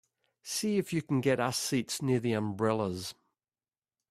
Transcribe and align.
See 0.41 0.79
if 0.79 0.91
you 0.93 1.03
can 1.03 1.21
get 1.21 1.39
us 1.39 1.59
seats 1.59 2.01
near 2.01 2.19
the 2.19 2.33
umbrellas. 2.33 3.13